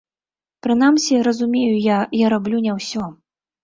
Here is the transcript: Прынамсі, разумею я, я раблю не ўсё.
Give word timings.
Прынамсі, 0.67 1.21
разумею 1.29 1.77
я, 1.87 2.01
я 2.25 2.35
раблю 2.39 2.67
не 2.69 2.73
ўсё. 2.83 3.03